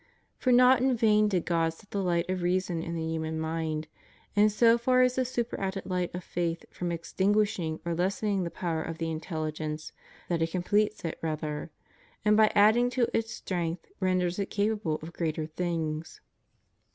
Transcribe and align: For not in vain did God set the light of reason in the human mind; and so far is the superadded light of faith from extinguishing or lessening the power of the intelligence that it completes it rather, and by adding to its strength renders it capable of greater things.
For 0.35 0.51
not 0.51 0.81
in 0.81 0.97
vain 0.97 1.27
did 1.27 1.45
God 1.45 1.73
set 1.73 1.91
the 1.91 2.01
light 2.01 2.27
of 2.27 2.41
reason 2.41 2.81
in 2.81 2.95
the 2.95 3.03
human 3.05 3.39
mind; 3.39 3.87
and 4.35 4.51
so 4.51 4.75
far 4.79 5.03
is 5.03 5.13
the 5.13 5.23
superadded 5.25 5.85
light 5.85 6.09
of 6.15 6.23
faith 6.23 6.65
from 6.71 6.91
extinguishing 6.91 7.79
or 7.85 7.93
lessening 7.93 8.43
the 8.43 8.49
power 8.49 8.81
of 8.81 8.97
the 8.97 9.11
intelligence 9.11 9.91
that 10.27 10.41
it 10.41 10.49
completes 10.49 11.05
it 11.05 11.19
rather, 11.21 11.69
and 12.25 12.35
by 12.35 12.51
adding 12.55 12.89
to 12.89 13.15
its 13.15 13.31
strength 13.31 13.91
renders 13.99 14.39
it 14.39 14.49
capable 14.49 14.95
of 15.03 15.13
greater 15.13 15.45
things. 15.45 16.19